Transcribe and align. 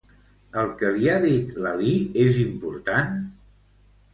El 0.61 0.71
que 0.79 0.89
li 0.95 1.11
ha 1.11 1.17
dit 1.25 1.53
Lalí 1.65 1.93
és 2.25 2.41
important? 2.47 3.17